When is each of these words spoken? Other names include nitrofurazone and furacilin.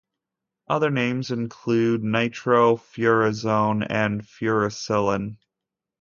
Other 0.67 0.89
names 0.89 1.29
include 1.29 2.01
nitrofurazone 2.01 3.85
and 3.87 4.21
furacilin. 4.23 5.37